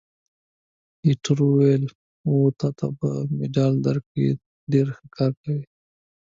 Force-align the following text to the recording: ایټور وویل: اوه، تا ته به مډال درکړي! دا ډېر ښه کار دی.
ایټور 1.05 1.37
وویل: 1.47 1.83
اوه، 2.25 2.49
تا 2.59 2.69
ته 2.77 2.87
به 2.97 3.09
مډال 3.37 3.73
درکړي! 3.85 4.27
دا 4.37 4.39
ډېر 4.71 4.87
ښه 4.95 5.05
کار 5.15 5.31
دی. 5.43 5.57